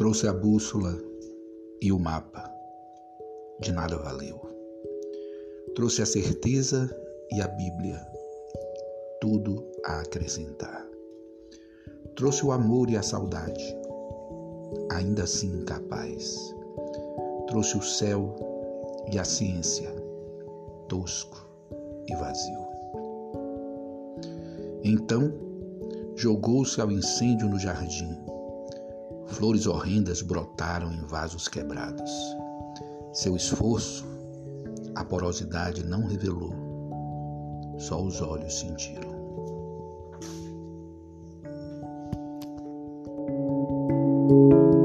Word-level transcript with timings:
Trouxe 0.00 0.26
a 0.26 0.32
bússola 0.32 0.98
e 1.82 1.92
o 1.92 1.98
mapa. 1.98 2.50
De 3.60 3.70
nada 3.70 3.98
valeu. 3.98 4.40
Trouxe 5.74 6.00
a 6.00 6.06
certeza 6.06 6.88
e 7.30 7.42
a 7.42 7.46
Bíblia. 7.46 8.00
Tudo 9.20 9.62
a 9.84 10.00
acrescentar. 10.00 10.88
Trouxe 12.16 12.46
o 12.46 12.50
amor 12.50 12.88
e 12.88 12.96
a 12.96 13.02
saudade. 13.02 13.76
Ainda 14.90 15.24
assim 15.24 15.48
incapaz. 15.48 16.56
Trouxe 17.48 17.76
o 17.76 17.82
céu 17.82 18.34
e 19.12 19.18
a 19.18 19.24
ciência. 19.24 19.90
Tosco 20.88 21.46
e 22.08 22.16
vazio. 22.16 22.66
Então, 24.82 25.30
jogou-se 26.16 26.80
ao 26.80 26.90
incêndio 26.90 27.50
no 27.50 27.58
jardim 27.58 28.18
Flores 29.30 29.66
horrendas 29.66 30.22
brotaram 30.22 30.92
em 30.92 31.04
vasos 31.04 31.48
quebrados. 31.48 32.10
Seu 33.12 33.36
esforço, 33.36 34.06
a 34.94 35.04
porosidade 35.04 35.84
não 35.84 36.06
revelou, 36.06 36.54
só 37.78 38.02
os 38.02 38.20
olhos 38.20 38.58
sentiram. 38.58 39.20
thank 44.30 44.79